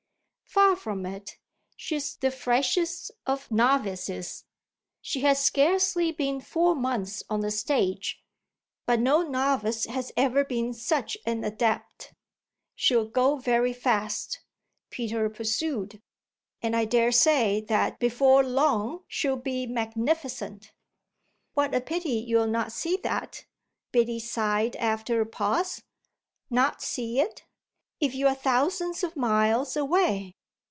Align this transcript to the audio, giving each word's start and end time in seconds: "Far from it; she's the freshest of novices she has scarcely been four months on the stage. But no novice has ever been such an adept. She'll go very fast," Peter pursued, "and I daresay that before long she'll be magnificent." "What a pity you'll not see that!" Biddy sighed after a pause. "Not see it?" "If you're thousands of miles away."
"Far 0.53 0.75
from 0.75 1.05
it; 1.05 1.37
she's 1.77 2.17
the 2.17 2.29
freshest 2.29 3.09
of 3.25 3.49
novices 3.49 4.43
she 4.99 5.21
has 5.21 5.41
scarcely 5.41 6.11
been 6.11 6.41
four 6.41 6.75
months 6.75 7.23
on 7.29 7.39
the 7.39 7.51
stage. 7.51 8.21
But 8.85 8.99
no 8.99 9.21
novice 9.21 9.85
has 9.85 10.11
ever 10.17 10.43
been 10.43 10.73
such 10.73 11.15
an 11.25 11.45
adept. 11.45 12.13
She'll 12.75 13.07
go 13.07 13.37
very 13.37 13.71
fast," 13.71 14.41
Peter 14.89 15.29
pursued, 15.29 16.01
"and 16.61 16.75
I 16.75 16.83
daresay 16.83 17.61
that 17.67 17.97
before 17.99 18.43
long 18.43 19.05
she'll 19.07 19.37
be 19.37 19.65
magnificent." 19.65 20.73
"What 21.53 21.73
a 21.73 21.79
pity 21.79 22.19
you'll 22.27 22.47
not 22.47 22.73
see 22.73 22.97
that!" 23.03 23.45
Biddy 23.93 24.19
sighed 24.19 24.75
after 24.75 25.21
a 25.21 25.25
pause. 25.25 25.81
"Not 26.49 26.81
see 26.81 27.21
it?" 27.21 27.45
"If 28.01 28.13
you're 28.13 28.33
thousands 28.35 29.01
of 29.01 29.15
miles 29.15 29.77
away." 29.77 30.35